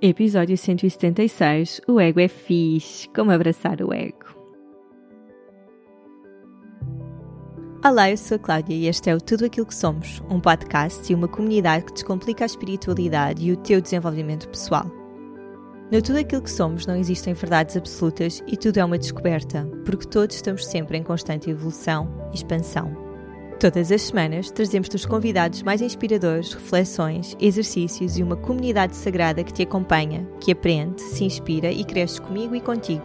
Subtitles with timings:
[0.00, 3.08] Episódio 176 O ego é fixe.
[3.08, 4.26] Como abraçar o ego?
[7.84, 11.10] Olá, eu sou a Cláudia e este é o Tudo Aquilo que Somos, um podcast
[11.10, 14.86] e uma comunidade que descomplica a espiritualidade e o teu desenvolvimento pessoal.
[15.90, 20.06] No Tudo Aquilo que Somos não existem verdades absolutas e tudo é uma descoberta, porque
[20.06, 23.07] todos estamos sempre em constante evolução e expansão.
[23.60, 29.52] Todas as semanas trazemos-te os convidados mais inspiradores, reflexões, exercícios e uma comunidade sagrada que
[29.52, 33.04] te acompanha, que aprende, se inspira e cresce comigo e contigo.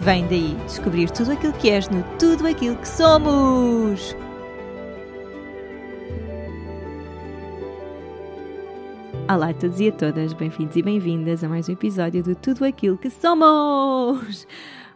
[0.00, 4.16] Vem daí descobrir tudo aquilo que és no Tudo Aquilo que Somos!
[9.30, 12.64] Olá a todos e a todas, bem-vindos e bem-vindas a mais um episódio do Tudo
[12.64, 14.46] Aquilo que Somos!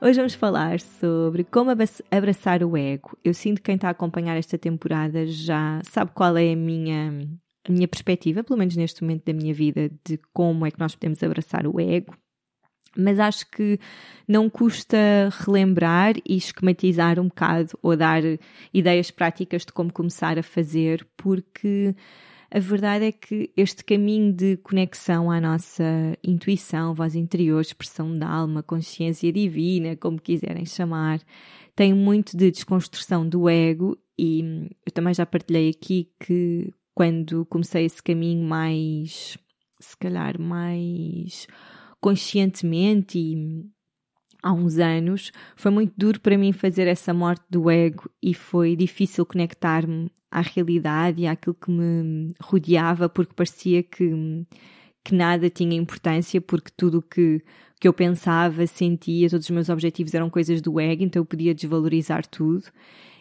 [0.01, 1.73] Hoje vamos falar sobre como
[2.09, 3.19] abraçar o ego.
[3.25, 7.29] Eu sinto que quem está a acompanhar esta temporada já sabe qual é a minha,
[7.69, 10.95] a minha perspectiva, pelo menos neste momento da minha vida, de como é que nós
[10.95, 12.17] podemos abraçar o ego.
[12.97, 13.81] Mas acho que
[14.27, 14.97] não custa
[15.41, 18.23] relembrar e esquematizar um bocado ou dar
[18.73, 21.93] ideias práticas de como começar a fazer, porque
[22.51, 25.85] a verdade é que este caminho de conexão à nossa
[26.25, 31.21] intuição, voz interior, expressão da alma, consciência divina, como quiserem chamar,
[31.77, 37.85] tem muito de desconstrução do ego e eu também já partilhei aqui que quando comecei
[37.85, 39.37] esse caminho mais,
[39.79, 41.47] se calhar, mais
[42.01, 43.67] conscientemente e
[44.43, 48.75] há uns anos, foi muito duro para mim fazer essa morte do ego e foi
[48.75, 54.11] difícil conectar-me à realidade e àquilo que me rodeava, porque parecia que,
[55.05, 57.43] que nada tinha importância, porque tudo o que,
[57.81, 61.55] que eu pensava, sentia, todos os meus objetivos eram coisas do ego, então eu podia
[61.55, 62.65] desvalorizar tudo.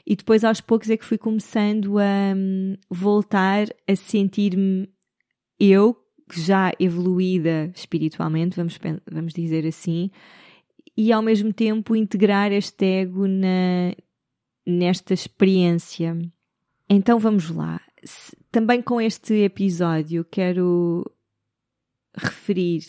[0.05, 4.89] E depois, aos poucos, é que fui começando a hum, voltar a sentir-me
[5.59, 5.97] eu,
[6.33, 8.77] já evoluída espiritualmente, vamos,
[9.09, 10.09] vamos dizer assim,
[10.95, 13.93] e ao mesmo tempo integrar este ego na,
[14.65, 16.17] nesta experiência.
[16.89, 17.81] Então vamos lá.
[18.51, 21.03] Também com este episódio quero
[22.15, 22.81] referir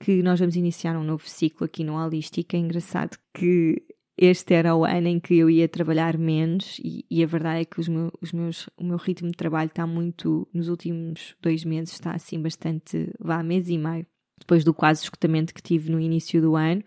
[0.00, 2.56] que nós vamos iniciar um novo ciclo aqui no Holística.
[2.56, 3.82] É engraçado que
[4.16, 7.64] este era o ano em que eu ia trabalhar menos e, e a verdade é
[7.64, 7.88] que os
[8.20, 12.42] os meus, o meu ritmo de trabalho está muito, nos últimos dois meses, está assim
[12.42, 14.04] bastante, vá, mês e meio,
[14.36, 16.82] depois do quase escutamento que tive no início do ano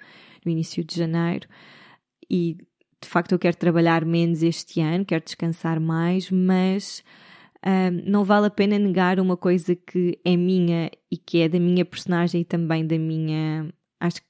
[0.45, 1.47] no início de janeiro,
[2.29, 2.57] e
[3.01, 7.03] de facto eu quero trabalhar menos este ano, quero descansar mais, mas
[7.65, 11.59] um, não vale a pena negar uma coisa que é minha e que é da
[11.59, 13.73] minha personagem e também da minha.
[13.99, 14.27] Acho que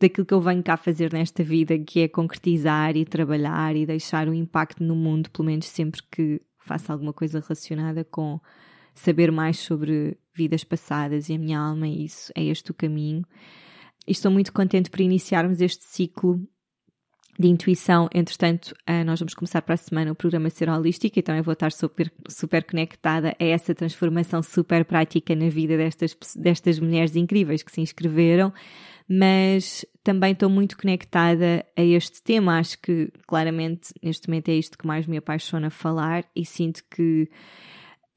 [0.00, 4.28] daquilo que eu venho cá fazer nesta vida, que é concretizar e trabalhar e deixar
[4.28, 8.40] um impacto no mundo, pelo menos sempre que faça alguma coisa relacionada com
[8.94, 13.24] saber mais sobre vidas passadas e a minha alma, isso é este o caminho
[14.06, 16.40] e estou muito contente por iniciarmos este ciclo
[17.38, 18.08] de intuição.
[18.14, 21.52] Entretanto, uh, nós vamos começar para a semana o programa Ser Holístico, então eu vou
[21.52, 27.62] estar super, super conectada a essa transformação super prática na vida destas, destas mulheres incríveis
[27.62, 28.52] que se inscreveram,
[29.08, 32.58] mas também estou muito conectada a este tema.
[32.58, 37.28] Acho que claramente neste momento é isto que mais me apaixona falar e sinto que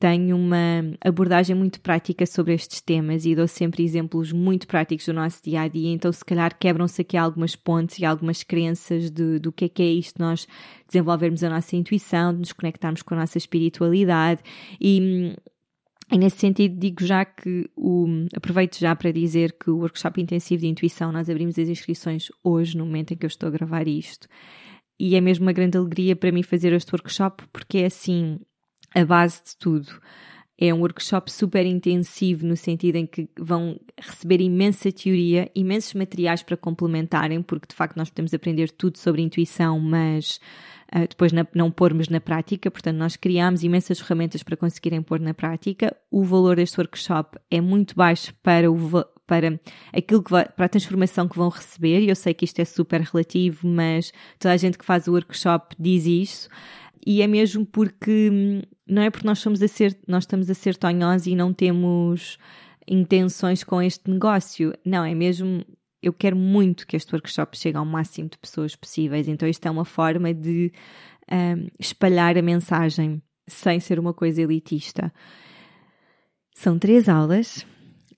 [0.06, 5.14] tenho uma abordagem muito prática sobre estes temas e dou sempre exemplos muito práticos do
[5.14, 9.40] nosso dia a dia, então se calhar quebram-se aqui algumas pontes e algumas crenças de,
[9.40, 10.48] do que é que é isto, nós
[10.88, 14.44] desenvolvermos a nossa intuição, de nos conectarmos com a nossa espiritualidade
[14.80, 15.36] e.
[16.12, 18.06] E nesse sentido, digo já que o,
[18.36, 22.78] aproveito já para dizer que o workshop intensivo de intuição, nós abrimos as inscrições hoje,
[22.78, 24.28] no momento em que eu estou a gravar isto.
[25.00, 28.38] E é mesmo uma grande alegria para mim fazer este workshop, porque é assim,
[28.96, 30.02] a base de tudo.
[30.58, 36.42] É um workshop super intensivo no sentido em que vão receber imensa teoria, imensos materiais
[36.42, 40.40] para complementarem, porque de facto nós podemos aprender tudo sobre intuição, mas
[40.96, 42.72] uh, depois na, não pormos na prática.
[42.72, 45.94] Portanto, nós criamos imensas ferramentas para conseguirem pôr na prática.
[46.10, 49.60] O valor deste workshop é muito baixo para o para
[49.92, 52.08] aquilo que vai, para a transformação que vão receber.
[52.08, 55.76] Eu sei que isto é super relativo, mas toda a gente que faz o workshop
[55.80, 56.48] diz isso
[57.06, 60.54] e é mesmo porque hum, não é porque nós somos a ser, nós estamos a
[60.54, 62.38] ser tonhosos e não temos
[62.88, 64.74] intenções com este negócio.
[64.86, 65.64] Não, é mesmo
[66.02, 69.28] eu quero muito que este workshop chegue ao máximo de pessoas possíveis.
[69.28, 70.72] Então, isto é uma forma de
[71.32, 75.12] um, espalhar a mensagem sem ser uma coisa elitista.
[76.54, 77.66] São três aulas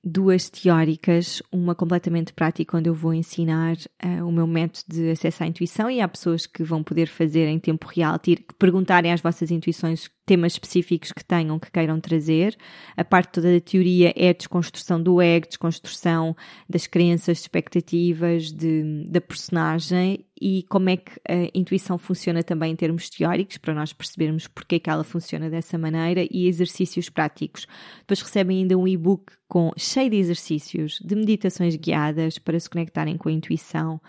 [0.08, 5.44] duas teóricas, uma completamente prática, onde eu vou ensinar uh, o meu método de acesso
[5.44, 9.20] à intuição e há pessoas que vão poder fazer em tempo real, ter, perguntarem às
[9.20, 12.56] vossas intuições temas específicos que tenham, que queiram trazer.
[12.98, 16.36] A parte toda da teoria é a desconstrução do ego, desconstrução
[16.70, 22.76] das crenças, expectativas de, da personagem e como é que a intuição funciona também em
[22.76, 27.66] termos teóricos, para nós percebermos porque é que ela funciona dessa maneira e exercícios práticos.
[28.00, 33.18] Depois recebem ainda um e-book com, cheio de exercícios, de meditações guiadas para se conectarem
[33.18, 34.00] com a intuição.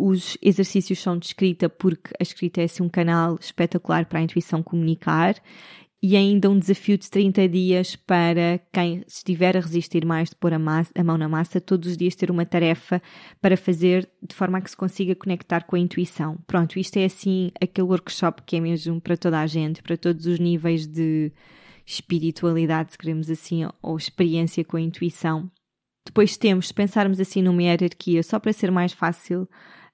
[0.00, 4.22] Os exercícios são de escrita porque a escrita é assim um canal espetacular para a
[4.22, 5.34] intuição comunicar
[6.00, 10.54] e ainda um desafio de 30 dias para quem estiver a resistir mais de pôr
[10.54, 13.02] a, massa, a, mão na massa, todos os dias ter uma tarefa
[13.40, 16.38] para fazer de forma a que se consiga conectar com a intuição.
[16.46, 20.26] Pronto, isto é assim aquele workshop que é mesmo para toda a gente, para todos
[20.26, 21.32] os níveis de
[21.84, 25.50] espiritualidade, se queremos assim, ou experiência com a intuição.
[26.06, 29.48] Depois temos, se pensarmos assim numa hierarquia, só para ser mais fácil,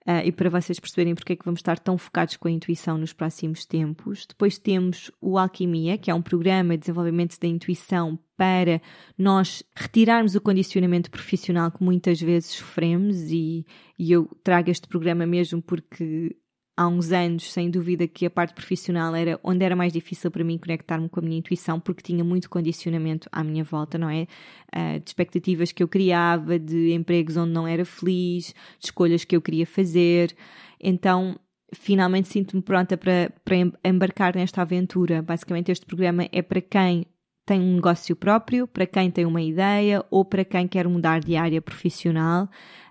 [0.06, 2.98] Uh, e para vocês perceberem porque é que vamos estar tão focados com a intuição
[2.98, 4.26] nos próximos tempos.
[4.26, 8.82] Depois temos o Alquimia, que é um programa de desenvolvimento da intuição para
[9.16, 13.64] nós retirarmos o condicionamento profissional que muitas vezes sofremos e,
[13.98, 16.36] e eu trago este programa mesmo porque
[16.76, 20.42] há uns anos, sem dúvida, que a parte profissional era onde era mais difícil para
[20.42, 24.26] mim conectar-me com a minha intuição, porque tinha muito condicionamento à minha volta, não é?
[24.74, 29.36] Uh, de expectativas que eu criava, de empregos onde não era feliz, de escolhas que
[29.36, 30.34] eu queria fazer.
[30.80, 31.38] Então,
[31.72, 35.22] finalmente sinto-me pronta para, para embarcar nesta aventura.
[35.22, 37.06] Basicamente, este programa é para quem
[37.46, 41.36] tem um negócio próprio, para quem tem uma ideia ou para quem quer mudar de
[41.36, 42.48] área profissional.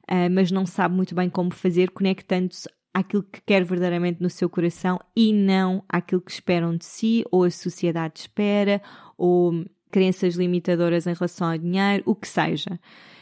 [0.09, 4.49] Uh, mas não sabe muito bem como fazer, conectando-se àquilo que quer verdadeiramente no seu
[4.49, 8.81] coração e não àquilo que esperam de si, ou a sociedade espera,
[9.17, 12.79] ou crenças limitadoras em relação ao dinheiro, o que seja.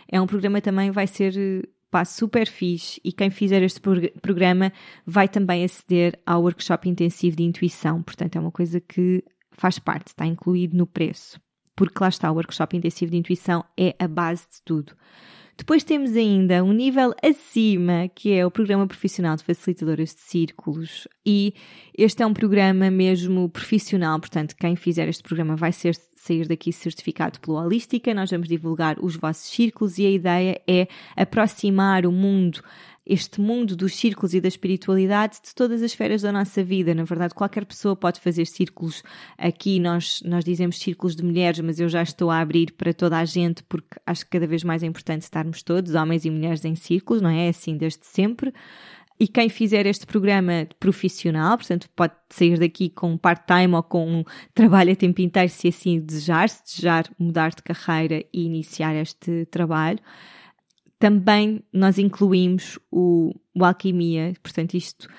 [0.07, 1.33] É um programa também vai ser
[1.89, 3.81] pá, super fixe e quem fizer este
[4.21, 4.71] programa
[5.06, 10.07] vai também aceder ao workshop intensivo de intuição, portanto é uma coisa que faz parte,
[10.07, 11.39] está incluído no preço.
[11.75, 14.94] Porque lá está, o workshop intensivo de intuição é a base de tudo.
[15.62, 21.08] Depois temos ainda um nível acima, que é o Programa Profissional de Facilitadoras de Círculos.
[21.24, 21.54] E
[21.96, 26.74] este é um programa mesmo profissional, portanto, quem fizer este programa vai ser, sair daqui
[26.74, 28.12] certificado pela Holística.
[28.12, 32.63] Nós vamos divulgar os vossos círculos e a ideia é aproximar o mundo
[33.12, 36.96] este mundo dos círculos e da espiritualidade de todas as esferas da nossa vida.
[36.96, 39.04] Na verdade, qualquer pessoa pode fazer círculos
[39.38, 39.81] aqui.
[39.81, 43.25] Nós, nós dizemos círculos de mulheres, mas eu já estou a abrir para toda a
[43.25, 46.74] gente porque acho que cada vez mais é importante estarmos todos, homens e mulheres, em
[46.74, 47.48] círculos, não é?
[47.48, 48.54] É assim desde sempre.
[49.19, 54.24] E quem fizer este programa profissional, portanto, pode sair daqui com part-time ou com um
[54.54, 59.46] trabalho a tempo inteiro, se assim desejar, se desejar mudar de carreira e iniciar este
[59.52, 60.00] trabalho
[61.01, 65.09] também nós incluímos o, o alquimia, portanto, isto,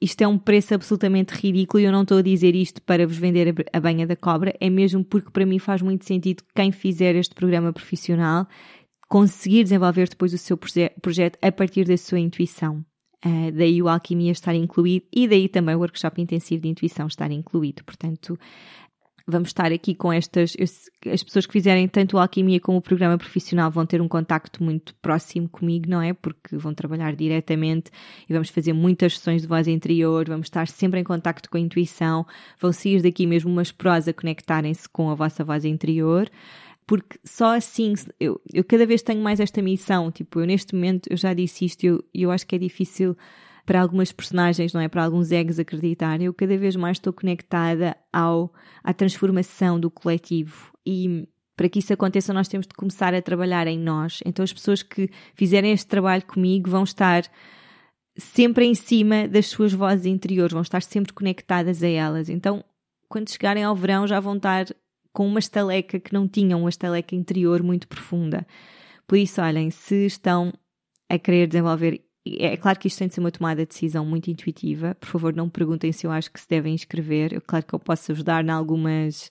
[0.00, 3.16] isto é um preço absolutamente ridículo e eu não estou a dizer isto para vos
[3.16, 6.72] vender a, a banha da cobra, é mesmo porque para mim faz muito sentido quem
[6.72, 8.48] fizer este programa profissional
[9.08, 12.84] conseguir desenvolver depois o seu proje projeto a partir da sua intuição.
[13.24, 17.30] Uh, daí o Alquimia estar incluído e daí também o workshop intensivo de intuição estar
[17.30, 17.84] incluído.
[17.84, 18.36] Portanto,
[19.30, 20.54] vamos estar aqui com estas.
[21.10, 24.62] As pessoas que fizerem tanto a alquimia como o programa profissional vão ter um contacto
[24.62, 26.12] muito próximo comigo, não é?
[26.12, 27.90] Porque vão trabalhar diretamente
[28.28, 31.60] e vamos fazer muitas sessões de voz interior, vamos estar sempre em contacto com a
[31.60, 32.26] intuição,
[32.60, 36.28] vão sair daqui mesmo umas prós a conectarem-se com a vossa voz interior.
[36.86, 41.08] Porque só assim, eu, eu cada vez tenho mais esta missão, tipo, eu neste momento,
[41.08, 43.16] eu já disse isto, eu, eu acho que é difícil
[43.64, 44.88] para algumas personagens, não é?
[44.88, 46.20] Para alguns egos acreditar.
[46.20, 48.52] Eu cada vez mais estou conectada ao,
[48.82, 53.66] à transformação do coletivo e para que isso aconteça, nós temos de começar a trabalhar
[53.66, 54.20] em nós.
[54.24, 57.24] Então, as pessoas que fizerem este trabalho comigo vão estar
[58.16, 62.30] sempre em cima das suas vozes interiores, vão estar sempre conectadas a elas.
[62.30, 62.64] Então,
[63.10, 64.66] quando chegarem ao verão, já vão estar
[65.12, 68.46] com uma estaleca que não tinham, uma estaleca interior muito profunda.
[69.06, 70.52] Por isso, olhem, se estão
[71.10, 72.00] a querer desenvolver
[72.38, 74.94] é claro que isto tem de ser uma tomada de decisão muito intuitiva.
[74.94, 77.32] Por favor, não me perguntem se eu acho que se devem inscrever.
[77.32, 79.30] Eu, claro que eu posso ajudar em algumas.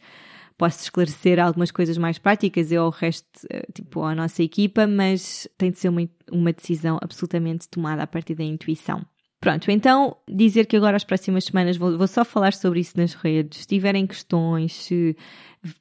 [0.57, 5.47] Posso esclarecer algumas coisas mais práticas, eu ao resto, eh, tipo, à nossa equipa, mas
[5.57, 9.05] tem de ser uma, uma decisão absolutamente tomada a partir da intuição.
[9.39, 13.13] Pronto, então dizer que agora as próximas semanas vou, vou, só falar sobre isso nas
[13.13, 13.59] redes.
[13.59, 15.15] Se tiverem questões, se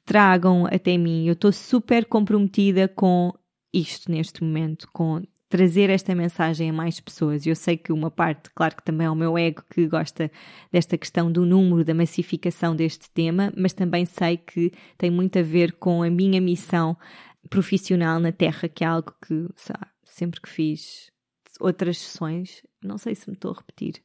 [0.05, 1.25] tragam até mim.
[1.25, 3.33] Eu estou super comprometida com
[3.73, 7.45] isto neste momento, com trazer esta mensagem a mais pessoas.
[7.45, 10.31] Eu sei que uma parte, claro que também é o meu ego que gosta
[10.71, 15.41] desta questão do número, da massificação deste tema, mas também sei que tem muito a
[15.41, 16.95] ver com a minha missão
[17.49, 21.11] profissional na Terra, que é algo que sabe, sempre que fiz
[21.59, 24.03] outras sessões, não sei se me estou a repetir,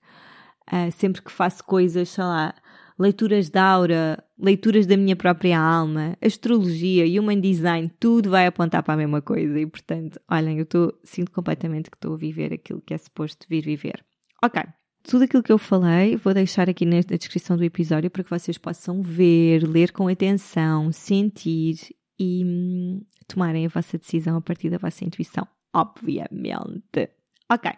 [0.73, 2.55] uh, sempre que faço coisas, sei lá,
[2.99, 8.95] leituras de aura, leituras da minha própria alma, astrologia, human design, tudo vai apontar para
[8.95, 9.59] a mesma coisa.
[9.59, 13.47] E portanto, olhem, eu tô, sinto completamente que estou a viver aquilo que é suposto
[13.49, 14.05] vir viver.
[14.43, 14.63] Ok.
[15.03, 18.57] Tudo aquilo que eu falei, vou deixar aqui na descrição do episódio para que vocês
[18.57, 21.77] possam ver, ler com atenção, sentir
[22.19, 27.11] e hum, tomarem a vossa decisão a partir da vossa intuição, obviamente.
[27.51, 27.71] Ok.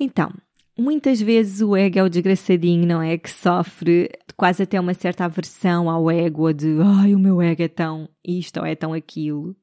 [0.00, 0.32] Então,
[0.78, 3.16] muitas vezes o ego é o desgraçadinho, não é?
[3.18, 7.68] Que sofre quase até uma certa aversão ao ego, de ai, o meu ego é
[7.68, 9.56] tão isto ou é tão aquilo.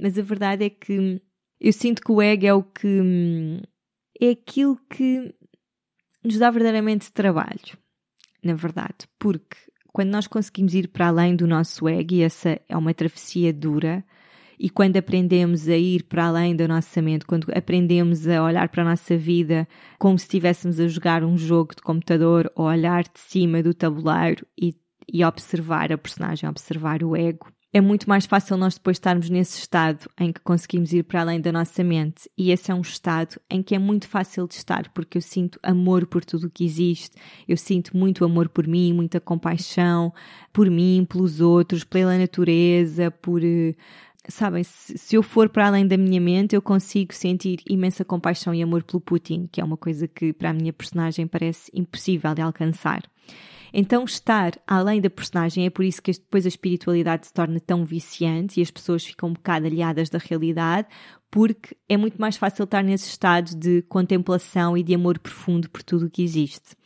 [0.00, 1.20] Mas a verdade é que
[1.60, 3.60] eu sinto que o ego é o que
[4.20, 5.34] é aquilo que
[6.24, 7.76] nos dá verdadeiramente trabalho,
[8.42, 9.56] na verdade, porque
[9.92, 14.04] quando nós conseguimos ir para além do nosso ego, e essa é uma travessia dura,
[14.58, 18.82] e quando aprendemos a ir para além da nossa mente, quando aprendemos a olhar para
[18.82, 23.20] a nossa vida como se estivéssemos a jogar um jogo de computador ou olhar de
[23.20, 24.74] cima do tabuleiro e,
[25.12, 29.58] e observar a personagem, observar o ego, é muito mais fácil nós depois estarmos nesse
[29.58, 32.22] estado em que conseguimos ir para além da nossa mente.
[32.36, 35.60] E esse é um estado em que é muito fácil de estar, porque eu sinto
[35.62, 40.14] amor por tudo o que existe, eu sinto muito amor por mim, muita compaixão
[40.50, 43.74] por mim, pelos outros, pela natureza, por eh,
[44.28, 48.54] sabem, se, se, eu for para além da minha mente, eu consigo sentir imensa compaixão
[48.54, 52.34] e amor pelo Putin, que é uma coisa que para a minha personagem parece impossível
[52.34, 53.02] de alcançar.
[53.72, 57.84] Então, estar além da personagem é por isso que depois a espiritualidade se torna tão
[57.84, 60.88] viciante e as pessoas ficam um bocado aliadas da realidade,
[61.30, 65.82] porque é muito mais fácil estar nesse estado de contemplação e de amor profundo por
[65.82, 66.76] tudo o que existe.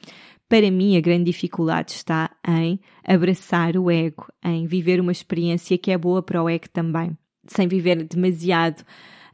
[0.48, 5.90] Para mim, a grande dificuldade está em abraçar o ego, em viver uma experiência que
[5.90, 8.84] é boa para o ego também sem viver demasiado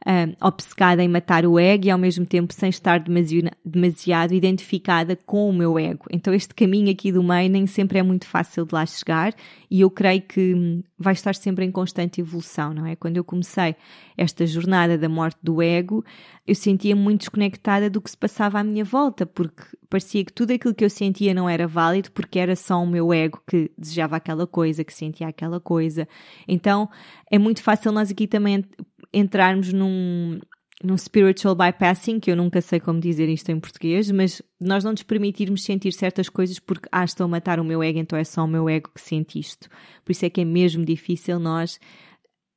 [0.05, 5.15] uh, obcecada em matar o ego e ao mesmo tempo sem estar demasiado, demasiado identificada
[5.15, 6.05] com o meu ego.
[6.11, 9.33] Então este caminho aqui do meio nem sempre é muito fácil de lá chegar
[9.69, 12.95] e eu creio que hum, vai estar sempre em constante evolução, não é?
[12.95, 13.75] Quando eu comecei
[14.17, 16.03] esta jornada da morte do ego,
[16.45, 20.51] eu sentia muito desconectada do que se passava à minha volta, porque parecia que tudo
[20.51, 24.15] aquilo que eu sentia não era válido porque era só o meu ego que desejava
[24.15, 26.07] aquela coisa, que sentia aquela coisa.
[26.47, 26.89] Então
[27.31, 28.65] é muito fácil nós aqui também
[29.13, 30.39] entrarmos num,
[30.83, 34.91] num spiritual bypassing, que eu nunca sei como dizer isto em português, mas nós não
[34.91, 38.23] nos permitirmos sentir certas coisas porque, ah, estou a matar o meu ego, então é
[38.23, 39.69] só o meu ego que sente isto.
[40.05, 41.79] Por isso é que é mesmo difícil nós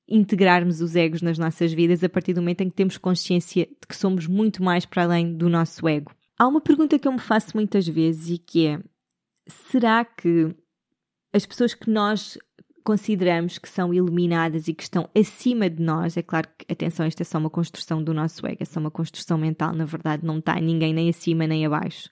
[0.08, 3.86] integrarmos os egos nas nossas vidas a partir do momento em que temos consciência de
[3.88, 6.12] que somos muito mais para além do nosso ego.
[6.38, 8.80] Há uma pergunta que eu me faço muitas vezes e que é:
[9.46, 10.54] será que
[11.32, 12.36] as pessoas que nós
[12.82, 17.20] consideramos que são iluminadas e que estão acima de nós, é claro que, atenção, isto
[17.20, 20.38] é só uma construção do nosso ego, é só uma construção mental, na verdade não
[20.38, 22.08] está ninguém nem acima nem abaixo.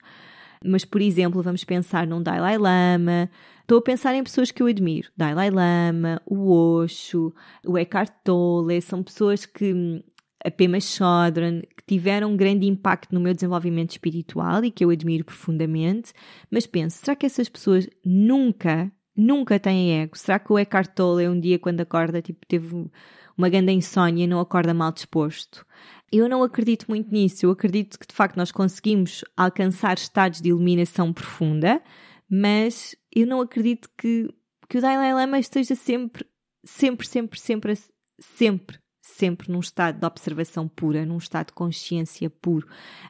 [0.63, 3.29] Mas, por exemplo, vamos pensar num Dalai Lama,
[3.61, 7.33] estou a pensar em pessoas que eu admiro, Dalai Lama, o Osho,
[7.65, 10.03] o Eckhart Tolle, são pessoas que,
[10.45, 14.89] a Pema Chodron, que tiveram um grande impacto no meu desenvolvimento espiritual e que eu
[14.89, 16.13] admiro profundamente,
[16.49, 20.17] mas penso, será que essas pessoas nunca nunca têm ego.
[20.17, 22.89] Será que o Eckhart Tolle um dia quando acorda, tipo, teve
[23.37, 25.65] uma grande insónia e não acorda mal disposto?
[26.11, 27.45] Eu não acredito muito nisso.
[27.45, 31.81] Eu acredito que de facto nós conseguimos alcançar estados de iluminação profunda,
[32.29, 34.29] mas eu não acredito que,
[34.69, 36.25] que o Dalai Lama esteja sempre,
[36.63, 37.77] sempre, sempre, sempre,
[38.19, 42.67] sempre sempre num estado de observação pura, num estado de consciência puro,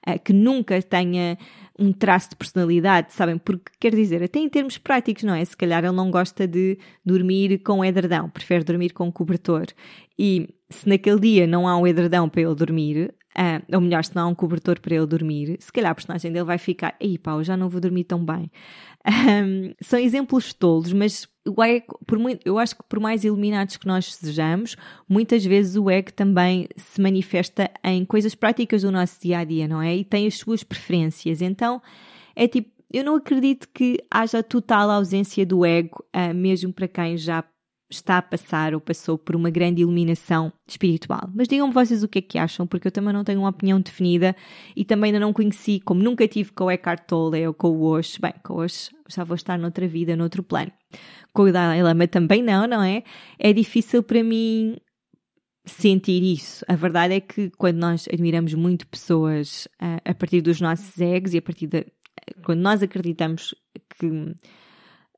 [0.08, 1.38] uh, que nunca tenha
[1.77, 3.38] um traço de personalidade, sabem?
[3.38, 5.43] Porque quer dizer, até em termos práticos, não é?
[5.43, 9.67] Se calhar ele não gosta de dormir com edredão, prefere dormir com cobertor.
[10.17, 14.13] E se naquele dia não há um edredão para ele dormir, Uh, ou melhor, se
[14.13, 17.17] não há um cobertor para ele dormir, se calhar a personagem dele vai ficar, ei
[17.17, 18.51] pá, eu já não vou dormir tão bem.
[19.07, 23.77] Um, são exemplos tolos, mas o ego, por muito, eu acho que por mais iluminados
[23.77, 24.75] que nós sejamos,
[25.07, 29.67] muitas vezes o ego também se manifesta em coisas práticas do nosso dia a dia,
[29.67, 29.95] não é?
[29.95, 31.41] E tem as suas preferências.
[31.41, 31.81] Então,
[32.35, 37.17] é tipo, eu não acredito que haja total ausência do ego, uh, mesmo para quem
[37.17, 37.41] já
[37.91, 41.29] está a passar ou passou por uma grande iluminação espiritual.
[41.33, 43.79] Mas digam-me vocês o que é que acham, porque eu também não tenho uma opinião
[43.79, 44.36] definida
[44.75, 47.83] e também ainda não conheci, como nunca tive com o Eckhart Tolle ou com o
[47.83, 50.71] Osho, bem, com o Osho já vou estar noutra vida, noutro plano.
[51.33, 53.03] Com o Dalai Lama também não, não é?
[53.38, 54.77] É difícil para mim
[55.65, 56.65] sentir isso.
[56.67, 61.33] A verdade é que quando nós admiramos muito pessoas a, a partir dos nossos egos
[61.33, 61.83] e a partir da...
[62.43, 63.53] quando nós acreditamos
[64.00, 64.33] que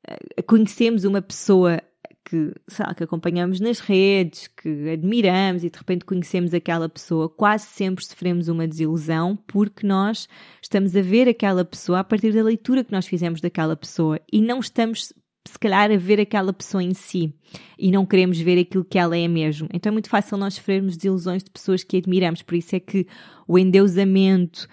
[0.08, 1.80] ah, conhecemos uma pessoa
[2.24, 7.66] que, lá, que acompanhamos nas redes, que admiramos e de repente conhecemos aquela pessoa, quase
[7.66, 10.28] sempre sofremos uma desilusão porque nós
[10.62, 14.40] estamos a ver aquela pessoa a partir da leitura que nós fizemos daquela pessoa e
[14.40, 15.12] não estamos
[15.46, 17.34] se calhar a ver aquela pessoa em si
[17.78, 19.68] e não queremos ver aquilo que ela é mesmo.
[19.72, 23.06] Então é muito fácil nós sofrermos desilusões de pessoas que admiramos, por isso é que
[23.46, 24.66] o endeusamento,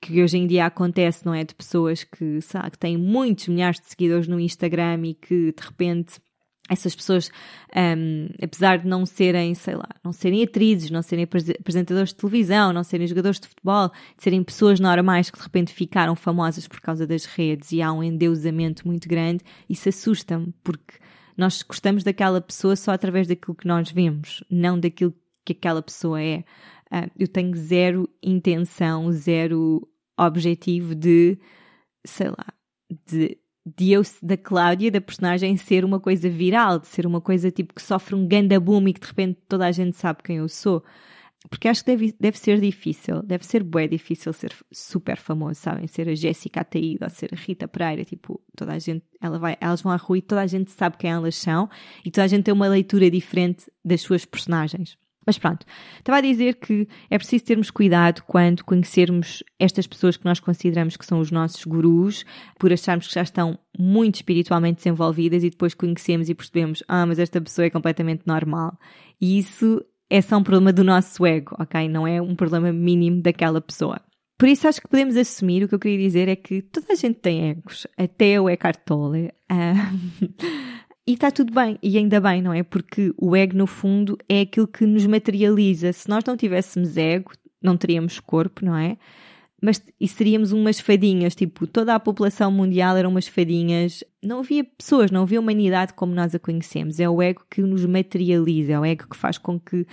[0.00, 1.44] que hoje em dia acontece, não é?
[1.44, 5.62] De pessoas que, sabe, que têm muitos milhares de seguidores no Instagram e que de
[5.62, 6.20] repente
[6.68, 7.30] essas pessoas,
[7.76, 12.72] um, apesar de não serem, sei lá, não serem atrizes, não serem apresentadores de televisão,
[12.72, 16.80] não serem jogadores de futebol, de serem pessoas normais que de repente ficaram famosas por
[16.80, 20.94] causa das redes e há um endeusamento muito grande, isso assusta-me, porque
[21.36, 26.20] nós gostamos daquela pessoa só através daquilo que nós vemos, não daquilo que aquela pessoa
[26.20, 26.44] é.
[26.90, 29.86] Uh, eu tenho zero intenção, zero
[30.18, 31.38] objetivo de,
[32.04, 32.54] sei lá,
[33.06, 37.50] de, de eu, da Cláudia, da personagem, ser uma coisa viral, de ser uma coisa
[37.50, 40.36] tipo que sofre um ganda boom e que de repente toda a gente sabe quem
[40.36, 40.84] eu sou.
[41.50, 45.86] Porque acho que deve, deve ser difícil, deve ser bué difícil ser super famoso, sabem?
[45.86, 49.82] Ser a Jéssica Ataída ser a Rita Pereira, tipo, toda a gente, ela vai, elas
[49.82, 51.68] vão à rua e toda a gente sabe quem elas são
[52.04, 54.96] e toda a gente tem uma leitura diferente das suas personagens.
[55.26, 55.66] Mas pronto,
[55.98, 60.96] estava a dizer que é preciso termos cuidado quando conhecermos estas pessoas que nós consideramos
[60.96, 62.24] que são os nossos gurus,
[62.58, 67.18] por acharmos que já estão muito espiritualmente desenvolvidas e depois conhecemos e percebemos, ah, mas
[67.18, 68.78] esta pessoa é completamente normal.
[69.20, 71.88] E isso é só um problema do nosso ego, ok?
[71.88, 74.00] Não é um problema mínimo daquela pessoa.
[74.38, 76.94] Por isso acho que podemos assumir, o que eu queria dizer é que toda a
[76.94, 79.32] gente tem egos, até o Eckhart Tolle.
[79.50, 80.28] Uh,
[81.08, 82.64] E está tudo bem, e ainda bem, não é?
[82.64, 85.92] Porque o ego, no fundo, é aquilo que nos materializa.
[85.92, 87.30] Se nós não tivéssemos ego,
[87.62, 88.96] não teríamos corpo, não é?
[89.62, 94.02] Mas e seríamos umas fadinhas, tipo, toda a população mundial eram umas fadinhas.
[94.20, 96.98] Não havia pessoas, não havia humanidade como nós a conhecemos.
[96.98, 99.86] É o ego que nos materializa, é o ego que faz com que,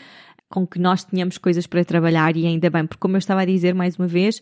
[0.50, 3.46] com que nós tenhamos coisas para trabalhar, e ainda bem, porque, como eu estava a
[3.46, 4.42] dizer mais uma vez,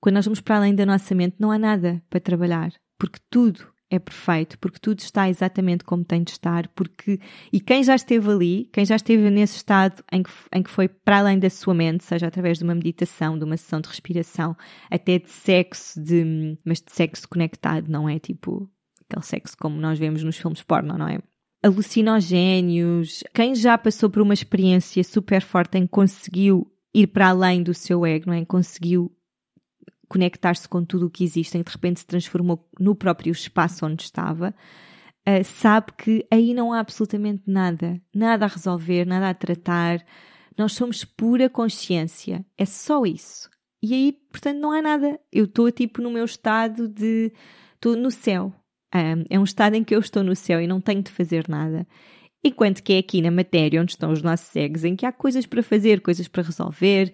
[0.00, 3.71] quando nós vamos para além da nossa mente, não há nada para trabalhar, porque tudo
[3.92, 7.20] é perfeito, porque tudo está exatamente como tem de estar, porque
[7.52, 10.88] e quem já esteve ali, quem já esteve nesse estado em que, em que foi
[10.88, 14.56] para além da sua mente, seja através de uma meditação, de uma sessão de respiração,
[14.90, 18.66] até de sexo, de, mas de sexo conectado, não é tipo
[19.06, 21.18] aquele sexo como nós vemos nos filmes porno, não é?
[21.62, 27.62] Alucinogénios, quem já passou por uma experiência super forte em que conseguiu ir para além
[27.62, 28.44] do seu ego, não é?
[28.46, 29.12] Conseguiu
[30.12, 34.02] conectar-se com tudo o que existe e de repente se transformou no próprio espaço onde
[34.02, 34.54] estava,
[35.26, 40.04] uh, sabe que aí não há absolutamente nada, nada a resolver, nada a tratar.
[40.58, 43.48] Nós somos pura consciência, é só isso.
[43.82, 45.18] E aí, portanto, não há nada.
[45.32, 47.32] Eu estou tipo no meu estado de.
[47.74, 48.52] Estou no céu.
[48.94, 51.48] Um, é um estado em que eu estou no céu e não tenho de fazer
[51.48, 51.86] nada.
[52.44, 55.46] Enquanto que é aqui na matéria onde estão os nossos egos, em que há coisas
[55.46, 57.12] para fazer, coisas para resolver,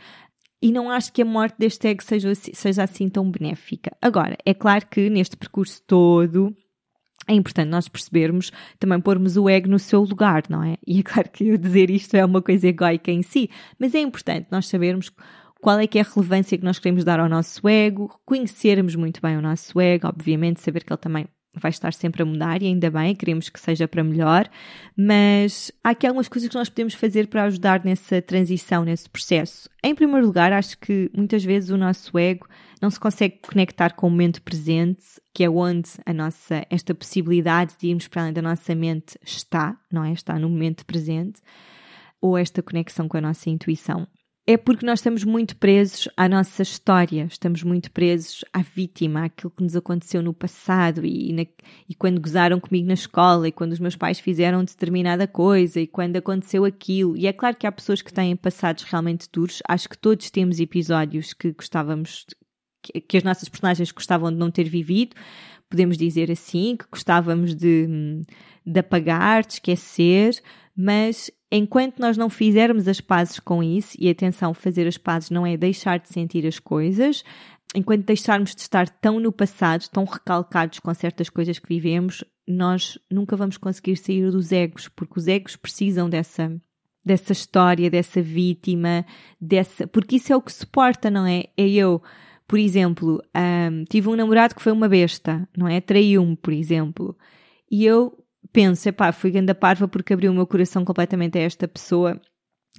[0.61, 3.97] e não acho que a morte deste ego seja, seja assim tão benéfica.
[4.03, 6.55] Agora, é claro que neste percurso todo
[7.29, 10.77] é importante nós percebermos, também pormos o ego no seu lugar, não é?
[10.87, 14.01] E é claro que eu dizer isto é uma coisa egoica em si, mas é
[14.01, 15.13] importante nós sabermos
[15.61, 19.21] qual é que é a relevância que nós queremos dar ao nosso ego, conhecermos muito
[19.21, 22.67] bem o nosso ego, obviamente, saber que ele também vai estar sempre a mudar e
[22.67, 24.49] ainda bem, queremos que seja para melhor,
[24.97, 29.69] mas há aqui algumas coisas que nós podemos fazer para ajudar nessa transição, nesse processo.
[29.83, 32.47] Em primeiro lugar, acho que muitas vezes o nosso ego
[32.81, 37.75] não se consegue conectar com o momento presente, que é onde a nossa, esta possibilidade
[37.79, 40.13] de irmos para além da nossa mente está, não é?
[40.13, 41.41] Está no momento presente,
[42.21, 44.07] ou esta conexão com a nossa intuição
[44.51, 49.51] é porque nós estamos muito presos à nossa história, estamos muito presos à vítima, àquilo
[49.51, 51.43] que nos aconteceu no passado e, na,
[51.87, 55.87] e, quando gozaram comigo na escola e quando os meus pais fizeram determinada coisa e
[55.87, 57.15] quando aconteceu aquilo.
[57.15, 60.59] E é claro que há pessoas que têm passados realmente duros, acho que todos temos
[60.59, 62.25] episódios que gostávamos,
[62.83, 65.15] que, que as nossas personagens gostavam de não ter vivido,
[65.69, 68.23] podemos dizer assim, que gostávamos de,
[68.65, 70.41] de apagar, de esquecer,
[70.75, 75.47] mas enquanto nós não fizermos as pazes com isso, e atenção, fazer as pazes não
[75.47, 77.25] é deixar de sentir as coisas,
[77.75, 82.99] enquanto deixarmos de estar tão no passado, tão recalcados com certas coisas que vivemos, nós
[83.11, 86.61] nunca vamos conseguir sair dos egos, porque os egos precisam dessa
[87.05, 89.07] dessa história, dessa vítima,
[89.41, 91.45] dessa, porque isso é o que suporta, não é?
[91.57, 92.03] É eu,
[92.47, 95.81] por exemplo, um, tive um namorado que foi uma besta, não é?
[95.81, 97.17] Traiu-me, por exemplo,
[97.71, 98.18] e eu
[98.53, 102.21] penso, epá, fui ganda parva porque abri o meu coração completamente a esta pessoa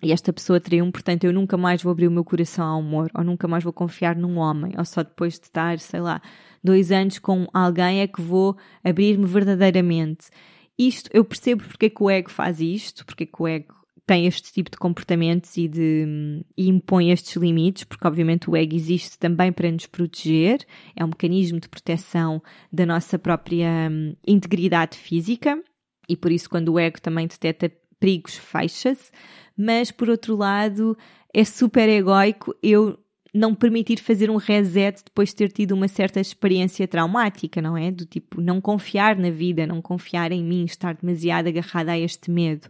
[0.01, 3.11] e esta pessoa traiu-me, portanto eu nunca mais vou abrir o meu coração ao amor,
[3.13, 6.21] ou nunca mais vou confiar num homem, ou só depois de estar, sei lá,
[6.63, 10.29] dois anos com alguém é que vou abrir-me verdadeiramente.
[10.77, 13.75] isto, eu percebo porque é que o ego faz isto, porque é que o ego
[14.09, 18.73] tem este tipo de comportamentos e, de, e impõe estes limites, porque obviamente o ego
[18.73, 22.41] existe também para nos proteger, é um mecanismo de proteção
[22.73, 25.61] da nossa própria hum, integridade física,
[26.09, 29.11] e por isso quando o ego também detecta perigos, fecha-se,
[29.55, 30.97] mas por outro lado
[31.31, 32.97] é super egoico eu
[33.31, 37.91] não permitir fazer um reset depois de ter tido uma certa experiência traumática, não é?
[37.91, 42.31] Do tipo, não confiar na vida, não confiar em mim, estar demasiado agarrada a este
[42.31, 42.67] medo.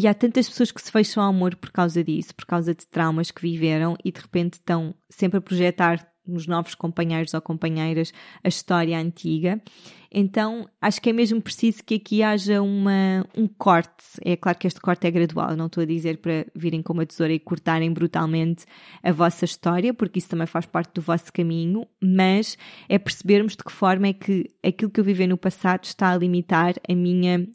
[0.00, 2.86] E há tantas pessoas que se fecham ao amor por causa disso, por causa de
[2.86, 8.12] traumas que viveram e de repente estão sempre a projetar nos novos companheiros ou companheiras
[8.44, 9.60] a história antiga.
[10.08, 14.04] Então, acho que é mesmo preciso que aqui haja uma, um corte.
[14.24, 17.04] É claro que este corte é gradual, não estou a dizer para virem com uma
[17.04, 18.66] tesoura e cortarem brutalmente
[19.02, 22.56] a vossa história, porque isso também faz parte do vosso caminho, mas
[22.88, 26.16] é percebermos de que forma é que aquilo que eu vivi no passado está a
[26.16, 27.48] limitar a minha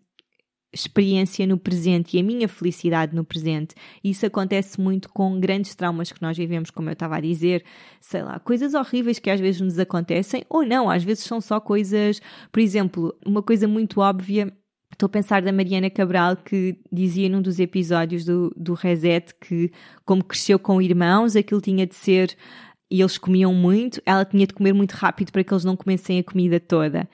[0.73, 3.75] experiência no presente e a minha felicidade no presente.
[4.03, 7.63] Isso acontece muito com grandes traumas que nós vivemos, como eu estava a dizer,
[8.01, 11.59] sei lá, coisas horríveis que às vezes nos acontecem, ou não, às vezes são só
[11.59, 14.51] coisas, por exemplo, uma coisa muito óbvia.
[14.91, 19.71] Estou a pensar da Mariana Cabral que dizia num dos episódios do, do Reset que,
[20.05, 22.35] como cresceu com irmãos, aquilo tinha de ser
[22.93, 26.19] e eles comiam muito, ela tinha de comer muito rápido para que eles não comessem
[26.19, 27.09] a comida toda.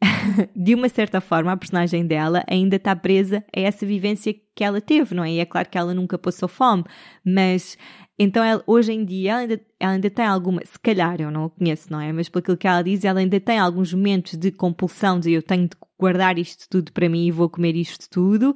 [0.56, 4.80] de uma certa forma, a personagem dela ainda está presa a essa vivência que ela
[4.80, 5.32] teve, não é?
[5.32, 6.84] E é claro que ela nunca passou fome,
[7.24, 7.76] mas
[8.18, 11.44] então ela, hoje em dia ela ainda, ela ainda tem alguma, se calhar eu não
[11.44, 12.12] a conheço, não é?
[12.12, 15.68] Mas pelo que ela diz, ela ainda tem alguns momentos de compulsão de eu tenho
[15.68, 18.54] de guardar isto tudo para mim e vou comer isto tudo,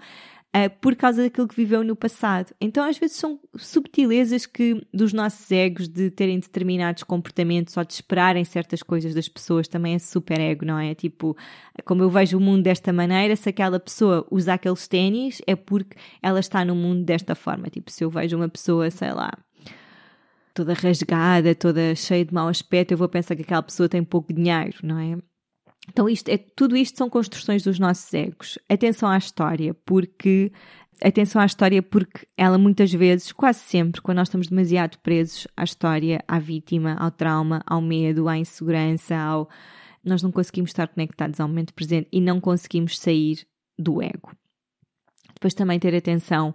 [0.55, 2.55] uh, por causa daquilo que viveu no passado.
[2.61, 7.95] Então, às vezes, são subtilezas que dos nossos egos de terem determinados comportamentos ou de
[7.95, 10.95] esperarem certas coisas das pessoas também é super ego, não é?
[10.95, 11.37] Tipo,
[11.85, 15.97] como eu vejo o mundo desta maneira, se aquela pessoa usa aqueles ténis, é porque
[16.23, 17.69] ela está no mundo desta forma.
[17.69, 19.33] Tipo, se eu vejo uma pessoa, sei lá,
[20.55, 24.33] toda rasgada, toda cheia de mau aspecto, eu vou pensar que aquela pessoa tem pouco
[24.33, 25.19] dinheiro, não é?
[25.89, 28.59] Então, isto é, tudo isto são construções dos nossos egos.
[28.69, 30.51] Atenção à história, porque
[31.03, 35.65] atenção à história porque ela muitas vezes, quase sempre, quando nós estamos demasiado presos à
[35.65, 39.49] história, à vítima, ao trauma, ao medo, à insegurança, ao
[40.05, 43.47] nós não conseguimos estar conectados ao momento presente e não conseguimos sair
[43.79, 44.33] do ego.
[45.33, 46.55] Depois também ter atenção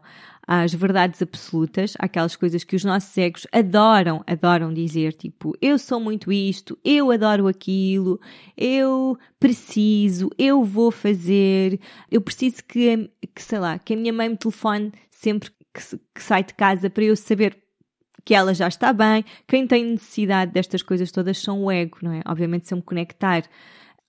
[0.52, 6.00] às verdades absolutas, aquelas coisas que os nossos egos adoram, adoram dizer, tipo, eu sou
[6.00, 8.20] muito isto, eu adoro aquilo,
[8.58, 14.28] eu preciso, eu vou fazer, eu preciso que, que sei lá, que a minha mãe
[14.28, 17.56] me telefone sempre que, que sai de casa para eu saber
[18.26, 19.24] que ela já está bem.
[19.46, 22.22] Quem tem necessidade destas coisas todas são o ego, não é?
[22.26, 23.44] Obviamente, se eu me conectar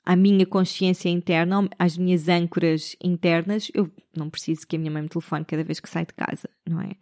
[0.04, 5.02] à minha consciência interna, às minhas âncoras internas, eu não preciso que a minha mãe
[5.02, 6.92] me telefone cada vez que sai de casa, não é?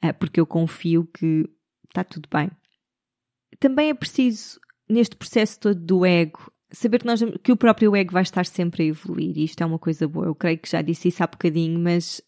[0.00, 1.48] Ah, porque eu confio que
[1.88, 2.50] está tudo bem.
[3.58, 8.12] Também é preciso, neste processo todo do ego, saber que, nós, que o próprio ego
[8.12, 10.26] vai estar sempre a evoluir, e isto é uma coisa boa.
[10.26, 12.20] Eu creio que já disse isso há bocadinho, mas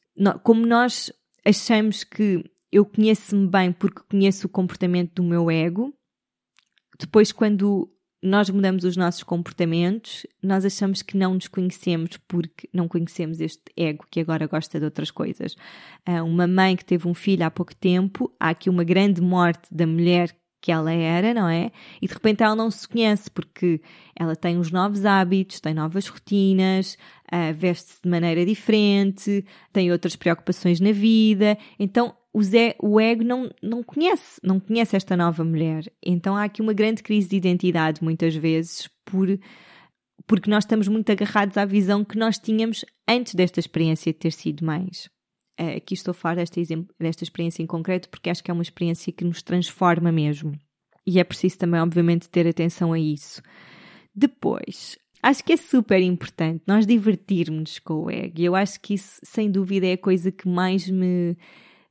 [0.43, 1.13] como nós
[1.45, 5.95] achamos que eu conheço-me bem porque conheço o comportamento do meu ego,
[6.99, 7.91] depois, quando
[8.23, 13.63] nós mudamos os nossos comportamentos, nós achamos que não nos conhecemos porque não conhecemos este
[13.77, 15.55] ego que agora gosta de outras coisas.
[16.05, 19.73] Ah, uma mãe que teve um filho há pouco tempo, há aqui uma grande morte
[19.73, 21.71] da mulher que ela era, não é?
[22.03, 23.81] E de repente ela não se conhece porque
[24.19, 26.99] ela tem uns novos hábitos, tem novas rotinas,
[27.33, 31.57] uh, veste-se de maneira diferente, tem outras preocupações na vida.
[31.79, 35.91] Então o, Zé, o ego não, não conhece, não conhece esta nova mulher.
[36.05, 39.27] Então há aqui uma grande crise de identidade, muitas vezes, por,
[40.27, 44.33] porque nós estamos muito agarrados à visão que nós tínhamos antes desta experiência de ter
[44.33, 45.07] sido mães.
[45.59, 46.61] Uh, aqui estou a falar desta,
[47.01, 50.53] desta experiência em concreto porque acho que é uma experiência que nos transforma mesmo.
[51.07, 53.41] E é preciso também, obviamente, ter atenção a isso.
[54.15, 58.43] Depois, acho que é super importante nós divertirmos com o ego.
[58.43, 61.35] Eu acho que isso, sem dúvida, é a coisa que mais me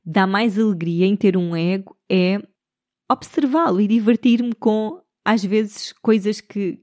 [0.06, 2.40] dá mais alegria em ter um ego é
[3.10, 6.80] observá-lo e divertir-me com, às vezes, coisas que,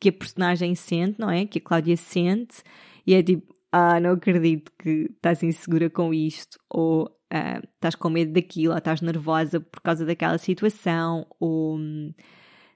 [0.00, 1.46] que a personagem sente, não é?
[1.46, 2.62] Que a Cláudia sente,
[3.06, 8.10] e é tipo, ah, não acredito que estás insegura com isto, ou ah, estás com
[8.10, 11.78] medo daquilo, ou estás nervosa por causa daquela situação, ou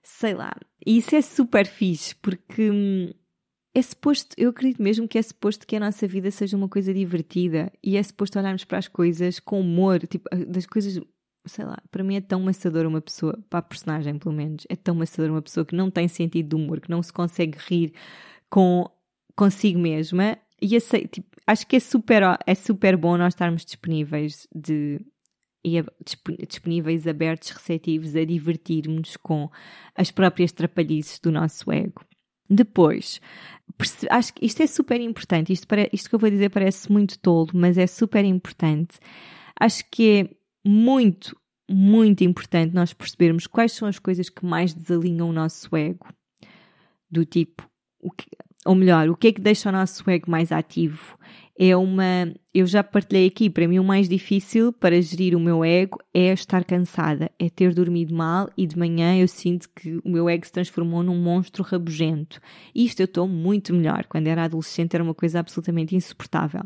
[0.03, 0.53] sei lá.
[0.87, 3.11] E isso é super fixe, porque hum,
[3.75, 6.93] é suposto, eu acredito mesmo que é suposto que a nossa vida seja uma coisa
[6.93, 11.03] divertida e é suposto olharmos para as coisas com humor, tipo, das coisas,
[11.47, 14.77] sei lá, para mim é tão maçador uma pessoa, para a personagem pelo menos, é
[14.77, 17.95] tão maçador uma pessoa que não tem sentido de humor, que não se consegue rir
[18.51, 18.85] com
[19.35, 20.37] consigo mesma.
[20.61, 25.01] e sei, tipo, acho que é super, é super bom nós estarmos disponíveis de
[25.65, 25.81] e
[26.49, 29.49] disponíveis, abertos, receptivos a divertirmos com
[29.95, 32.05] as próprias trapalhices do nosso ego.
[32.51, 33.21] Depois,
[34.11, 35.53] acho que isto é super importante.
[35.53, 38.99] Isto, isto que eu vou dizer parece muito tolo, mas é super importante.
[39.59, 41.37] Acho que é muito,
[41.71, 46.07] muito importante nós percebermos quais são as coisas que mais desalinham o nosso ego.
[47.11, 47.69] Do tipo,
[48.17, 48.27] que,
[48.65, 51.19] ou melhor, o que é que deixa o nosso ego mais ativo?
[51.65, 52.35] É uma.
[52.53, 56.33] Eu já partilhei aqui, para mim o mais difícil para gerir o meu ego é
[56.33, 60.45] estar cansada, é ter dormido mal e de manhã eu sinto que o meu ego
[60.45, 62.41] se transformou num monstro rabugento.
[62.75, 64.07] Isto eu estou muito melhor.
[64.09, 66.63] Quando era adolescente era uma coisa absolutamente insuportável.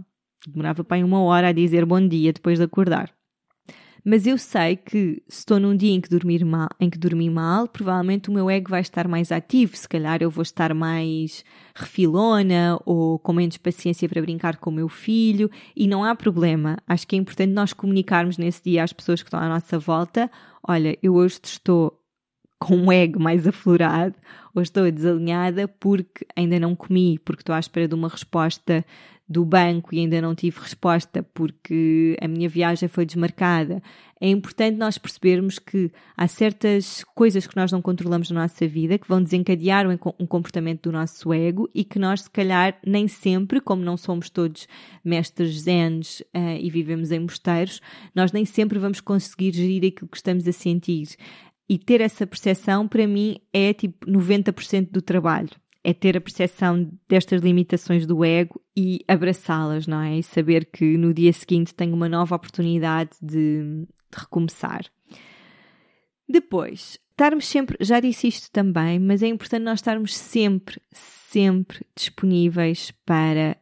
[0.48, 3.14] Demorava para uma hora a dizer bom dia depois de acordar.
[4.08, 7.28] Mas eu sei que se estou num dia em que, dormir mal, em que dormi
[7.28, 9.76] mal, provavelmente o meu ego vai estar mais ativo.
[9.76, 14.72] Se calhar eu vou estar mais refilona ou com menos paciência para brincar com o
[14.72, 15.50] meu filho.
[15.74, 16.76] E não há problema.
[16.86, 20.30] Acho que é importante nós comunicarmos nesse dia às pessoas que estão à nossa volta:
[20.62, 22.00] olha, eu hoje estou
[22.60, 24.14] com um ego mais aflorado,
[24.54, 28.84] ou estou desalinhada porque ainda não comi, porque estou à espera de uma resposta
[29.28, 33.82] do banco e ainda não tive resposta porque a minha viagem foi desmarcada.
[34.20, 38.98] É importante nós percebermos que há certas coisas que nós não controlamos na nossa vida
[38.98, 43.60] que vão desencadear um comportamento do nosso ego e que nós, se calhar, nem sempre,
[43.60, 44.68] como não somos todos
[45.04, 47.80] mestres zenes uh, e vivemos em mosteiros,
[48.14, 51.08] nós nem sempre vamos conseguir gerir aquilo que estamos a sentir.
[51.68, 55.50] E ter essa percepção, para mim, é tipo 90% do trabalho
[55.86, 60.18] é ter a percepção destas limitações do ego e abraçá-las, não é?
[60.18, 64.84] E saber que no dia seguinte tenho uma nova oportunidade de, de recomeçar.
[66.28, 72.90] Depois, estarmos sempre, já disse isto também, mas é importante nós estarmos sempre, sempre disponíveis
[73.06, 73.56] para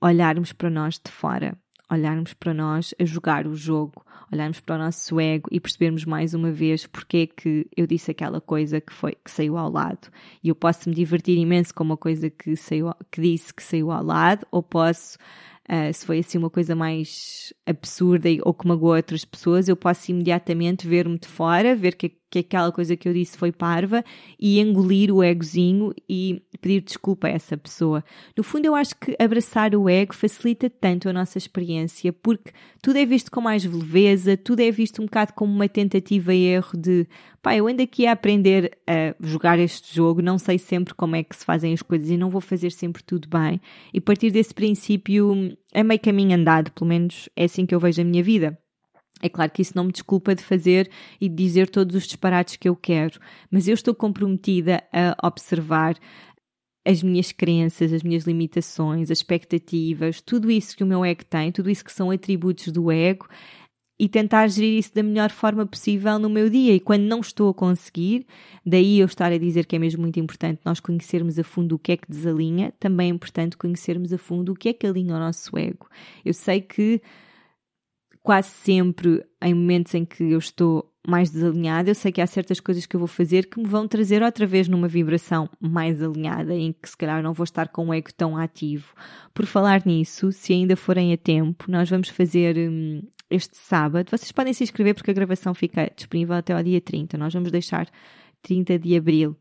[0.00, 1.58] olharmos para nós de fora
[1.92, 6.32] olharmos para nós a jogar o jogo, olharmos para o nosso ego e percebermos mais
[6.32, 10.08] uma vez porque é que eu disse aquela coisa que foi que saiu ao lado.
[10.42, 13.90] E eu posso me divertir imenso com uma coisa que saiu que disse que saiu
[13.90, 15.18] ao lado, ou posso
[15.68, 20.10] Uh, se foi assim uma coisa mais absurda ou que magoou outras pessoas, eu posso
[20.10, 24.02] imediatamente ver-me de fora, ver que, que aquela coisa que eu disse foi parva
[24.40, 28.02] e engolir o egozinho e pedir desculpa a essa pessoa.
[28.34, 32.96] No fundo, eu acho que abraçar o ego facilita tanto a nossa experiência, porque tudo
[32.96, 36.74] é visto com mais leveza, tudo é visto um bocado como uma tentativa e erro
[36.74, 37.06] de
[37.42, 41.22] pá, eu ando aqui a aprender a jogar este jogo, não sei sempre como é
[41.22, 43.60] que se fazem as coisas e não vou fazer sempre tudo bem.
[43.92, 47.80] E a partir desse princípio é meio caminho andado, pelo menos é assim que eu
[47.80, 48.58] vejo a minha vida.
[49.22, 52.56] É claro que isso não me desculpa de fazer e de dizer todos os disparates
[52.56, 55.96] que eu quero, mas eu estou comprometida a observar
[56.84, 61.52] as minhas crenças, as minhas limitações, as expectativas, tudo isso que o meu ego tem,
[61.52, 63.28] tudo isso que são atributos do ego,
[64.02, 66.74] e tentar gerir isso da melhor forma possível no meu dia.
[66.74, 68.26] E quando não estou a conseguir,
[68.66, 71.78] daí eu estar a dizer que é mesmo muito importante nós conhecermos a fundo o
[71.78, 75.14] que é que desalinha, também é importante conhecermos a fundo o que é que alinha
[75.14, 75.88] o nosso ego.
[76.24, 77.00] Eu sei que
[78.22, 82.60] quase sempre em momentos em que eu estou mais desalinhada, eu sei que há certas
[82.60, 86.54] coisas que eu vou fazer que me vão trazer outra vez numa vibração mais alinhada,
[86.54, 88.94] em que se calhar não vou estar com o ego tão ativo.
[89.34, 94.10] Por falar nisso, se ainda forem a tempo, nós vamos fazer hum, este sábado.
[94.10, 97.18] Vocês podem se inscrever porque a gravação fica disponível até ao dia 30.
[97.18, 97.88] Nós vamos deixar
[98.40, 99.36] 30 de abril.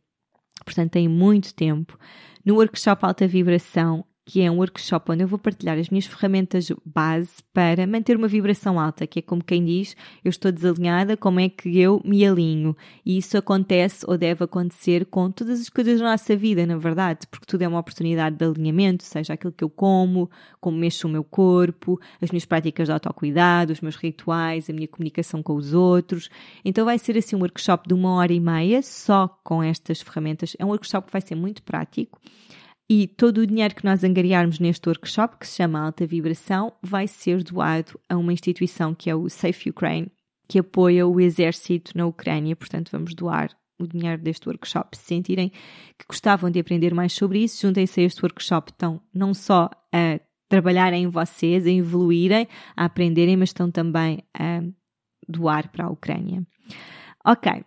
[0.66, 1.98] Portanto, tem muito tempo.
[2.44, 6.72] No workshop Alta Vibração, que é um workshop onde eu vou partilhar as minhas ferramentas
[6.86, 11.40] base para manter uma vibração alta, que é como quem diz, eu estou desalinhada, como
[11.40, 12.76] é que eu me alinho?
[13.06, 17.26] E isso acontece ou deve acontecer com todas as coisas da nossa vida, na verdade,
[17.30, 20.30] porque tudo é uma oportunidade de alinhamento, seja aquilo que eu como,
[20.60, 24.88] como mexo o meu corpo, as minhas práticas de autocuidado, os meus rituais, a minha
[24.88, 26.30] comunicação com os outros.
[26.64, 30.56] Então vai ser assim um workshop de uma hora e meia só com estas ferramentas.
[30.60, 32.20] É um workshop que vai ser muito prático
[32.94, 37.08] e todo o dinheiro que nós angariarmos neste workshop, que se chama Alta Vibração, vai
[37.08, 40.12] ser doado a uma instituição que é o Safe Ukraine,
[40.46, 42.54] que apoia o exército na Ucrânia.
[42.54, 43.50] Portanto, vamos doar
[43.80, 44.98] o dinheiro deste workshop.
[44.98, 45.52] Se sentirem
[45.98, 48.72] que gostavam de aprender mais sobre isso, juntem-se a este workshop.
[48.74, 54.62] Estão não só a trabalhar em vocês, a evoluírem, a aprenderem, mas estão também a
[55.30, 56.46] doar para a Ucrânia.
[57.26, 57.64] Ok.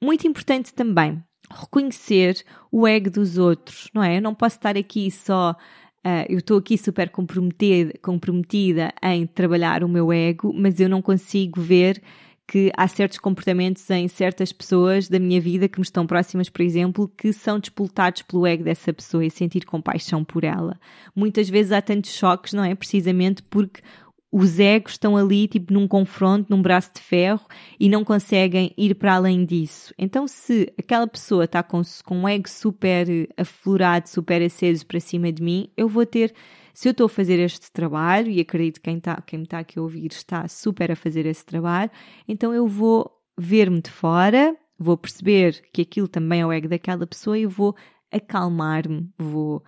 [0.00, 4.18] Muito importante também reconhecer o ego dos outros, não é?
[4.18, 5.56] Eu não posso estar aqui só.
[6.04, 11.02] Uh, eu estou aqui super comprometida, comprometida em trabalhar o meu ego, mas eu não
[11.02, 12.00] consigo ver
[12.46, 16.62] que há certos comportamentos em certas pessoas da minha vida que me estão próximas, por
[16.62, 20.80] exemplo, que são despoltados pelo ego dessa pessoa e sentir compaixão por ela.
[21.14, 22.74] Muitas vezes há tantos choques, não é?
[22.74, 23.82] Precisamente porque
[24.30, 27.46] os egos estão ali, tipo, num confronto, num braço de ferro
[27.80, 29.94] e não conseguem ir para além disso.
[29.98, 35.32] Então, se aquela pessoa está com, com um ego super aflorado, super aceso para cima
[35.32, 36.34] de mim, eu vou ter
[36.78, 39.58] se eu estou a fazer este trabalho, e acredito que quem, tá, quem me está
[39.58, 41.90] aqui a ouvir está super a fazer esse trabalho,
[42.28, 47.04] então eu vou ver-me de fora, vou perceber que aquilo também é o ego daquela
[47.04, 47.74] pessoa e vou
[48.12, 49.64] acalmar-me, vou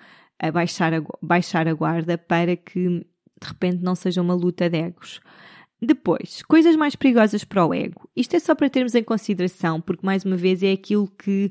[0.53, 3.05] baixar a, baixar a guarda para que
[3.41, 5.21] de repente não seja uma luta de egos.
[5.83, 8.09] Depois, coisas mais perigosas para o ego.
[8.15, 11.51] Isto é só para termos em consideração, porque mais uma vez é aquilo que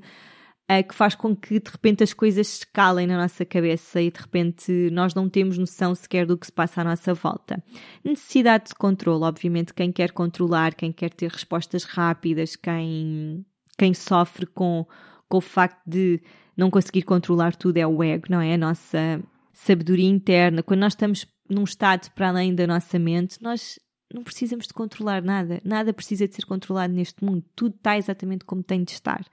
[0.69, 4.19] uh, que faz com que de repente as coisas escalem na nossa cabeça e de
[4.19, 7.61] repente nós não temos noção sequer do que se passa à nossa volta.
[8.03, 13.43] Necessidade de controle, obviamente, quem quer controlar, quem quer ter respostas rápidas, quem,
[13.77, 14.85] quem sofre com,
[15.27, 16.21] com o facto de
[16.55, 18.53] não conseguir controlar tudo é o ego, não é?
[18.53, 19.21] A nossa
[19.53, 20.61] sabedoria interna.
[20.61, 23.79] Quando nós estamos num estado para além da nossa mente, nós
[24.13, 25.61] não precisamos de controlar nada.
[25.63, 27.45] Nada precisa de ser controlado neste mundo.
[27.55, 29.25] Tudo está exatamente como tem de estar.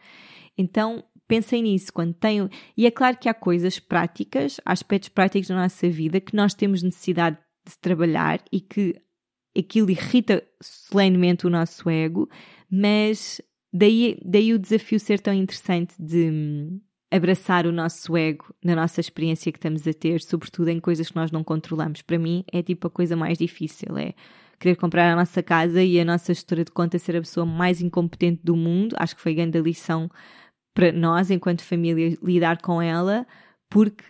[0.56, 2.48] Então, pensem nisso quando tenham.
[2.76, 6.54] E é claro que há coisas práticas, há aspectos práticos da nossa vida que nós
[6.54, 8.94] temos necessidade de trabalhar e que
[9.56, 12.28] aquilo irrita solenemente o nosso ego,
[12.70, 13.40] mas
[13.72, 19.52] daí, daí o desafio ser tão interessante de abraçar o nosso ego na nossa experiência
[19.52, 22.02] que estamos a ter, sobretudo em coisas que nós não controlamos.
[22.02, 24.14] Para mim é tipo a coisa mais difícil, é
[24.58, 27.80] querer comprar a nossa casa e a nossa gestora de conta ser a pessoa mais
[27.80, 28.96] incompetente do mundo.
[28.98, 30.10] Acho que foi grande lição
[30.74, 33.26] para nós, enquanto família, lidar com ela,
[33.70, 34.04] porque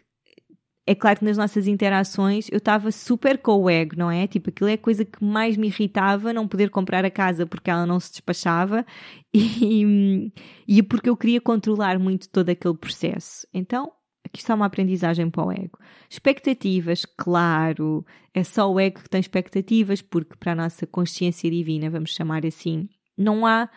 [0.87, 4.27] é claro que nas nossas interações eu estava super com o ego, não é?
[4.27, 7.71] Tipo, aquilo é a coisa que mais me irritava, não poder comprar a casa porque
[7.71, 8.87] ela não se despachava
[9.35, 10.33] e,
[10.67, 13.47] e porque eu queria controlar muito todo aquele processo.
[13.53, 13.93] Então,
[14.25, 15.79] aqui está uma aprendizagem para o ego.
[16.09, 21.91] Expectativas, claro, é só o ego que tem expectativas, porque para a nossa consciência divina,
[21.91, 23.69] vamos chamar assim, não há,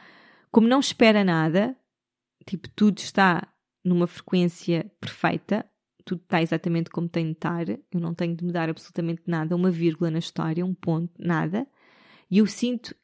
[0.52, 1.76] como não espera nada,
[2.50, 3.48] Tipo, tudo está
[3.86, 5.70] numa frequência perfeita,
[6.10, 9.70] tudo está exatamente como tem de estar, eu não tenho de mudar absolutamente nada, uma
[9.70, 11.68] vírgula na história, um ponto, nada.
[12.32, 12.96] E eu sinto,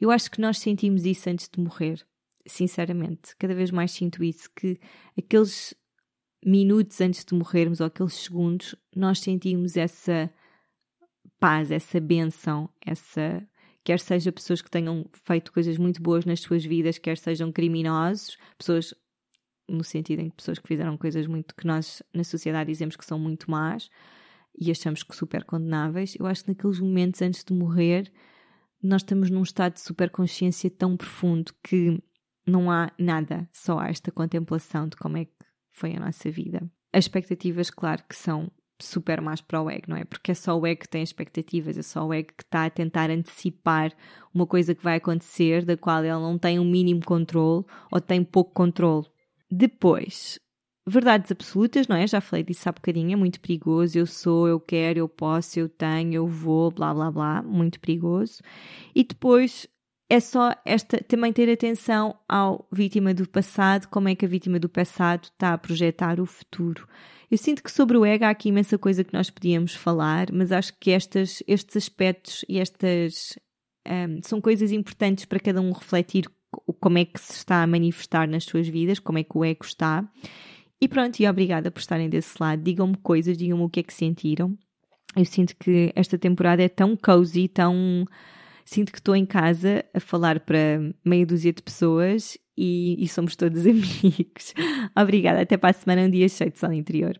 [0.00, 2.02] eu acho que nós sentimos isso antes de morrer,
[2.46, 4.80] sinceramente, cada vez mais sinto isso, que
[5.18, 5.74] aqueles
[6.42, 10.30] minutos antes de morrermos ou aqueles segundos, nós sentimos essa
[11.38, 13.46] paz, essa benção, essa
[13.84, 18.38] quer seja pessoas que tenham feito coisas muito boas nas suas vidas, quer sejam criminosos,
[18.56, 18.94] pessoas
[19.68, 23.04] no sentido em que pessoas que fizeram coisas muito que nós na sociedade dizemos que
[23.04, 23.88] são muito más
[24.58, 26.14] e achamos que super condenáveis.
[26.18, 28.10] Eu acho que naqueles momentos antes de morrer,
[28.82, 32.02] nós estamos num estado de super consciência tão profundo que
[32.46, 35.32] não há nada, só há esta contemplação de como é que
[35.72, 36.70] foi a nossa vida.
[36.92, 38.50] As expectativas, claro, que são
[38.80, 40.04] super mais para o ego, não é?
[40.04, 42.70] Porque é só o ego que tem expectativas, é só o ego que está a
[42.70, 43.92] tentar antecipar
[44.32, 48.22] uma coisa que vai acontecer, da qual ele não tem um mínimo controle ou tem
[48.22, 49.06] pouco controle.
[49.50, 50.38] Depois,
[50.86, 52.06] verdades absolutas, não é?
[52.06, 53.98] Já falei disso há bocadinho, é muito perigoso.
[53.98, 58.42] Eu sou, eu quero, eu posso, eu tenho, eu vou, blá blá blá, muito perigoso.
[58.94, 59.68] E depois
[60.08, 64.58] é só esta também ter atenção ao vítima do passado, como é que a vítima
[64.58, 66.86] do passado está a projetar o futuro.
[67.28, 70.52] Eu sinto que sobre o ego há aqui imensa coisa que nós podíamos falar, mas
[70.52, 73.36] acho que estas, estes aspectos e estas
[73.86, 76.30] um, são coisas importantes para cada um refletir
[76.80, 79.64] como é que se está a manifestar nas suas vidas, como é que o ego
[79.64, 80.08] está.
[80.80, 82.62] E pronto, e obrigada por estarem desse lado.
[82.62, 84.56] Digam-me coisas, digam-me o que é que sentiram.
[85.16, 88.04] Eu sinto que esta temporada é tão cozy, tão.
[88.64, 93.36] Sinto que estou em casa a falar para meia dúzia de pessoas e, e somos
[93.36, 94.54] todos amigos.
[94.98, 97.14] Obrigada, até para a semana, um dia cheio de sol interior.